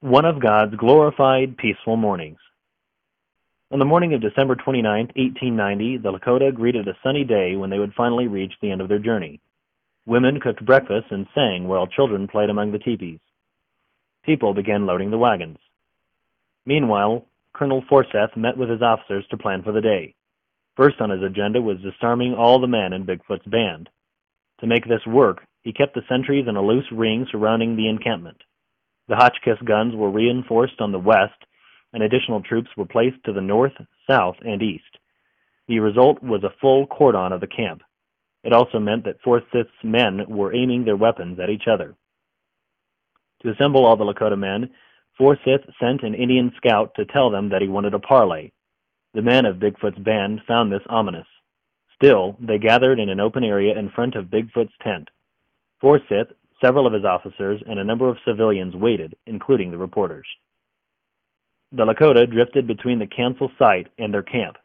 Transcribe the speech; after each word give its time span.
one 0.00 0.24
of 0.24 0.40
God's 0.40 0.76
glorified, 0.76 1.56
peaceful 1.56 1.96
mornings. 1.96 2.38
On 3.72 3.80
the 3.80 3.84
morning 3.84 4.14
of 4.14 4.20
December 4.20 4.54
29, 4.54 4.84
1890, 5.16 5.98
the 5.98 6.12
Lakota 6.12 6.54
greeted 6.54 6.86
a 6.86 6.96
sunny 7.02 7.24
day 7.24 7.56
when 7.56 7.68
they 7.68 7.80
would 7.80 7.92
finally 7.94 8.28
reach 8.28 8.52
the 8.60 8.70
end 8.70 8.80
of 8.80 8.88
their 8.88 9.00
journey. 9.00 9.40
Women 10.06 10.38
cooked 10.38 10.64
breakfast 10.64 11.06
and 11.10 11.26
sang 11.34 11.66
while 11.66 11.88
children 11.88 12.28
played 12.28 12.48
among 12.48 12.70
the 12.70 12.78
teepees. 12.78 13.18
People 14.24 14.54
began 14.54 14.86
loading 14.86 15.10
the 15.10 15.18
wagons. 15.18 15.58
Meanwhile, 16.64 17.26
Colonel 17.52 17.82
Forsyth 17.88 18.36
met 18.36 18.56
with 18.56 18.70
his 18.70 18.82
officers 18.82 19.24
to 19.30 19.36
plan 19.36 19.64
for 19.64 19.72
the 19.72 19.80
day. 19.80 20.14
First 20.76 21.00
on 21.00 21.10
his 21.10 21.24
agenda 21.24 21.60
was 21.60 21.78
disarming 21.80 22.34
all 22.34 22.60
the 22.60 22.68
men 22.68 22.92
in 22.92 23.04
Bigfoot's 23.04 23.46
band. 23.46 23.88
To 24.60 24.66
make 24.68 24.86
this 24.86 25.04
work, 25.08 25.42
he 25.62 25.72
kept 25.72 25.96
the 25.96 26.02
sentries 26.08 26.46
in 26.46 26.54
a 26.54 26.62
loose 26.62 26.86
ring 26.92 27.26
surrounding 27.32 27.74
the 27.74 27.88
encampment. 27.88 28.38
The 29.08 29.16
Hotchkiss 29.16 29.58
guns 29.64 29.94
were 29.94 30.10
reinforced 30.10 30.80
on 30.80 30.92
the 30.92 30.98
west, 30.98 31.44
and 31.92 32.02
additional 32.02 32.42
troops 32.42 32.68
were 32.76 32.84
placed 32.84 33.24
to 33.24 33.32
the 33.32 33.40
north, 33.40 33.72
south, 34.08 34.36
and 34.42 34.62
east. 34.62 34.98
The 35.66 35.80
result 35.80 36.22
was 36.22 36.44
a 36.44 36.54
full 36.60 36.86
cordon 36.86 37.32
of 37.32 37.40
the 37.40 37.46
camp. 37.46 37.82
It 38.44 38.52
also 38.52 38.78
meant 38.78 39.04
that 39.04 39.20
Forsyth's 39.22 39.70
men 39.82 40.24
were 40.28 40.54
aiming 40.54 40.84
their 40.84 40.96
weapons 40.96 41.38
at 41.40 41.50
each 41.50 41.66
other. 41.66 41.94
To 43.42 43.50
assemble 43.50 43.86
all 43.86 43.96
the 43.96 44.04
Lakota 44.04 44.38
men, 44.38 44.70
Forsyth 45.16 45.62
sent 45.80 46.02
an 46.02 46.14
Indian 46.14 46.52
scout 46.56 46.94
to 46.96 47.04
tell 47.04 47.30
them 47.30 47.48
that 47.48 47.62
he 47.62 47.68
wanted 47.68 47.94
a 47.94 47.98
parley. 47.98 48.52
The 49.14 49.22
men 49.22 49.46
of 49.46 49.56
Bigfoot's 49.56 49.98
band 49.98 50.42
found 50.46 50.70
this 50.70 50.86
ominous. 50.88 51.26
Still, 51.94 52.36
they 52.40 52.58
gathered 52.58 53.00
in 53.00 53.08
an 53.08 53.20
open 53.20 53.42
area 53.42 53.76
in 53.76 53.90
front 53.90 54.14
of 54.14 54.30
Bigfoot's 54.30 54.74
tent. 54.82 55.08
Forsyth 55.80 56.28
Several 56.60 56.86
of 56.86 56.92
his 56.92 57.04
officers 57.04 57.62
and 57.68 57.78
a 57.78 57.84
number 57.84 58.08
of 58.08 58.16
civilians 58.26 58.74
waited, 58.74 59.14
including 59.26 59.70
the 59.70 59.78
reporters. 59.78 60.26
The 61.72 61.84
Lakota 61.84 62.30
drifted 62.30 62.66
between 62.66 62.98
the 62.98 63.06
council 63.06 63.50
site 63.58 63.88
and 63.98 64.12
their 64.12 64.22
camp. 64.22 64.56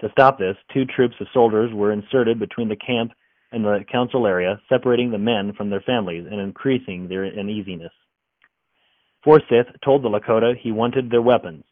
To 0.00 0.10
stop 0.12 0.38
this, 0.38 0.56
two 0.72 0.84
troops 0.84 1.16
of 1.20 1.26
soldiers 1.34 1.72
were 1.74 1.92
inserted 1.92 2.38
between 2.38 2.68
the 2.68 2.76
camp 2.76 3.12
and 3.50 3.64
the 3.64 3.84
council 3.90 4.26
area, 4.26 4.60
separating 4.68 5.10
the 5.10 5.18
men 5.18 5.52
from 5.54 5.70
their 5.70 5.80
families 5.80 6.26
and 6.30 6.40
increasing 6.40 7.08
their 7.08 7.24
uneasiness. 7.24 7.92
Forsyth 9.24 9.66
told 9.84 10.02
the 10.02 10.08
Lakota 10.08 10.56
he 10.56 10.70
wanted 10.70 11.10
their 11.10 11.22
weapons. 11.22 11.64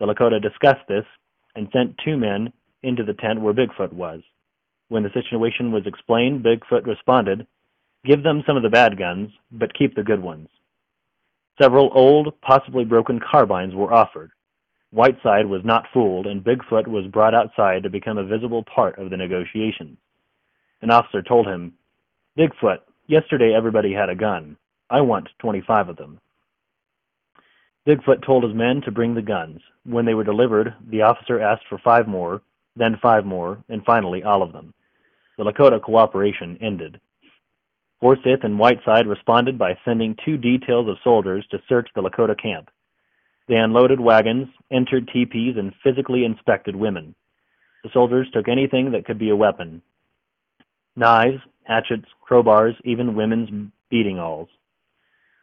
The 0.00 0.06
Lakota 0.06 0.40
discussed 0.40 0.86
this 0.88 1.04
and 1.54 1.68
sent 1.72 1.98
two 2.04 2.16
men 2.16 2.52
into 2.82 3.04
the 3.04 3.14
tent 3.14 3.40
where 3.40 3.54
Bigfoot 3.54 3.92
was. 3.92 4.22
When 4.88 5.02
the 5.02 5.12
situation 5.12 5.72
was 5.72 5.86
explained, 5.86 6.44
Bigfoot 6.44 6.86
responded, 6.86 7.46
Give 8.06 8.22
them 8.22 8.44
some 8.46 8.56
of 8.56 8.62
the 8.62 8.70
bad 8.70 8.96
guns, 8.96 9.30
but 9.50 9.74
keep 9.74 9.96
the 9.96 10.04
good 10.04 10.22
ones. 10.22 10.48
Several 11.60 11.90
old, 11.92 12.40
possibly 12.40 12.84
broken 12.84 13.18
carbines 13.18 13.74
were 13.74 13.92
offered. 13.92 14.30
Whiteside 14.92 15.46
was 15.46 15.64
not 15.64 15.86
fooled, 15.92 16.26
and 16.26 16.44
Bigfoot 16.44 16.86
was 16.86 17.06
brought 17.08 17.34
outside 17.34 17.82
to 17.82 17.90
become 17.90 18.16
a 18.16 18.24
visible 18.24 18.62
part 18.62 18.96
of 18.98 19.10
the 19.10 19.16
negotiations. 19.16 19.98
An 20.82 20.90
officer 20.90 21.20
told 21.20 21.48
him, 21.48 21.72
Bigfoot, 22.38 22.78
yesterday 23.08 23.52
everybody 23.54 23.92
had 23.92 24.08
a 24.08 24.14
gun. 24.14 24.56
I 24.88 25.00
want 25.00 25.28
25 25.40 25.88
of 25.88 25.96
them. 25.96 26.20
Bigfoot 27.88 28.24
told 28.24 28.44
his 28.44 28.54
men 28.54 28.82
to 28.82 28.92
bring 28.92 29.14
the 29.14 29.22
guns. 29.22 29.60
When 29.84 30.04
they 30.04 30.14
were 30.14 30.24
delivered, 30.24 30.74
the 30.90 31.02
officer 31.02 31.40
asked 31.40 31.66
for 31.68 31.78
five 31.78 32.06
more, 32.06 32.42
then 32.76 32.98
five 33.02 33.24
more, 33.24 33.58
and 33.68 33.84
finally 33.84 34.22
all 34.22 34.42
of 34.42 34.52
them. 34.52 34.74
The 35.38 35.44
Lakota 35.44 35.82
cooperation 35.82 36.56
ended. 36.60 37.00
Forsyth 38.00 38.44
and 38.44 38.58
Whiteside 38.58 39.06
responded 39.06 39.58
by 39.58 39.78
sending 39.84 40.16
two 40.24 40.36
details 40.36 40.88
of 40.88 40.98
soldiers 41.02 41.46
to 41.50 41.62
search 41.68 41.88
the 41.94 42.02
Lakota 42.02 42.40
camp. 42.40 42.68
They 43.48 43.56
unloaded 43.56 44.00
wagons, 44.00 44.48
entered 44.70 45.08
teepees, 45.12 45.56
and 45.56 45.72
physically 45.82 46.24
inspected 46.24 46.76
women. 46.76 47.14
The 47.84 47.90
soldiers 47.92 48.28
took 48.32 48.48
anything 48.48 48.90
that 48.92 49.06
could 49.06 49.18
be 49.18 49.30
a 49.30 49.36
weapon 49.36 49.82
knives, 50.96 51.40
hatchets, 51.64 52.06
crowbars, 52.26 52.74
even 52.84 53.14
women's 53.14 53.70
beating 53.90 54.18
awls. 54.18 54.48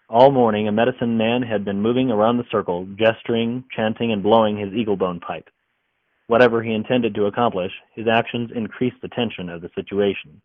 All 0.09 0.31
morning, 0.31 0.67
a 0.67 0.71
medicine 0.71 1.17
man 1.17 1.43
had 1.43 1.63
been 1.63 1.81
moving 1.81 2.11
around 2.11 2.37
the 2.37 2.43
circle, 2.51 2.87
gesturing, 2.97 3.63
chanting, 3.75 4.11
and 4.11 4.21
blowing 4.21 4.57
his 4.57 4.73
eagle 4.73 4.97
bone 4.97 5.19
pipe. 5.19 5.49
Whatever 6.27 6.61
he 6.63 6.73
intended 6.73 7.15
to 7.15 7.25
accomplish, 7.25 7.71
his 7.95 8.07
actions 8.07 8.51
increased 8.53 8.97
the 9.01 9.07
tension 9.09 9.49
of 9.49 9.61
the 9.61 9.69
situation. 9.75 10.41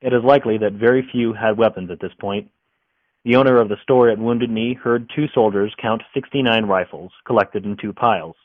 It 0.00 0.12
is 0.12 0.24
likely 0.24 0.58
that 0.58 0.72
very 0.72 1.06
few 1.12 1.32
had 1.32 1.58
weapons 1.58 1.90
at 1.90 2.00
this 2.00 2.12
point. 2.18 2.50
The 3.24 3.36
owner 3.36 3.60
of 3.60 3.68
the 3.68 3.76
store 3.82 4.08
at 4.08 4.18
Wounded 4.18 4.50
Knee 4.50 4.74
heard 4.74 5.10
two 5.14 5.26
soldiers 5.34 5.74
count 5.80 6.02
69 6.14 6.64
rifles 6.64 7.12
collected 7.26 7.66
in 7.66 7.76
two 7.76 7.92
piles. 7.92 8.36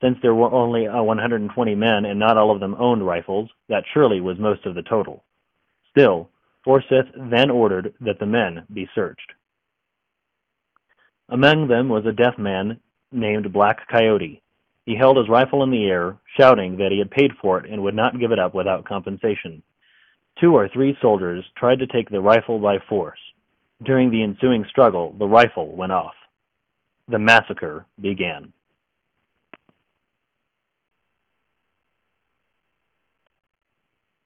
Since 0.00 0.18
there 0.22 0.34
were 0.34 0.50
only 0.52 0.86
uh, 0.86 1.02
120 1.02 1.74
men 1.74 2.04
and 2.04 2.18
not 2.18 2.38
all 2.38 2.52
of 2.52 2.60
them 2.60 2.76
owned 2.78 3.04
rifles, 3.04 3.50
that 3.68 3.84
surely 3.92 4.20
was 4.20 4.38
most 4.38 4.64
of 4.64 4.74
the 4.74 4.82
total. 4.82 5.24
Still, 5.90 6.30
Forsyth 6.64 7.06
then 7.16 7.50
ordered 7.50 7.94
that 8.00 8.18
the 8.20 8.26
men 8.26 8.64
be 8.72 8.88
searched. 8.94 9.32
Among 11.28 11.68
them 11.68 11.88
was 11.88 12.06
a 12.06 12.12
deaf 12.12 12.38
man 12.38 12.80
named 13.12 13.52
Black 13.52 13.88
Coyote. 13.88 14.42
He 14.86 14.96
held 14.96 15.16
his 15.16 15.28
rifle 15.28 15.62
in 15.62 15.70
the 15.70 15.86
air, 15.86 16.16
shouting 16.36 16.76
that 16.78 16.92
he 16.92 16.98
had 16.98 17.10
paid 17.10 17.32
for 17.40 17.58
it 17.58 17.70
and 17.70 17.82
would 17.82 17.94
not 17.94 18.18
give 18.18 18.32
it 18.32 18.38
up 18.38 18.54
without 18.54 18.84
compensation. 18.84 19.62
Two 20.40 20.54
or 20.54 20.68
three 20.68 20.96
soldiers 21.02 21.44
tried 21.56 21.80
to 21.80 21.86
take 21.86 22.08
the 22.08 22.20
rifle 22.20 22.58
by 22.58 22.78
force. 22.88 23.18
During 23.82 24.10
the 24.10 24.22
ensuing 24.22 24.64
struggle, 24.70 25.14
the 25.18 25.26
rifle 25.26 25.74
went 25.76 25.92
off. 25.92 26.14
The 27.08 27.18
massacre 27.18 27.84
began. 28.00 28.52